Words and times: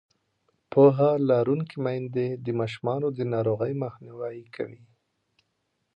پوهه 0.71 1.09
لرونکې 1.29 1.77
میندې 1.85 2.27
د 2.45 2.47
ماشومانو 2.59 3.07
د 3.17 3.19
ناروغۍ 3.33 3.73
مخنیوی 3.83 4.39
کوي. 4.55 4.81